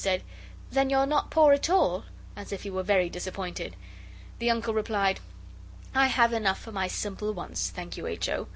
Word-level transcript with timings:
said, 0.03 0.23
'Then 0.71 0.89
you're 0.89 1.05
not 1.05 1.29
poor 1.29 1.53
at 1.53 1.69
all?' 1.69 2.03
as 2.35 2.51
if 2.51 2.63
he 2.63 2.71
were 2.71 2.81
very 2.81 3.07
disappointed. 3.07 3.75
The 4.39 4.49
Uncle 4.49 4.73
replied, 4.73 5.19
'I 5.93 6.07
have 6.07 6.33
enough 6.33 6.59
for 6.59 6.71
my 6.71 6.87
simple 6.87 7.31
wants, 7.33 7.69
thank 7.69 7.97
you, 7.97 8.07
H. 8.07 8.27
O. 8.27 8.47